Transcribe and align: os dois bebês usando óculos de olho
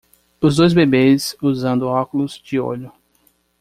os 0.41 0.55
dois 0.55 0.73
bebês 0.73 1.35
usando 1.43 1.83
óculos 1.87 2.41
de 2.43 2.59
olho 2.59 2.91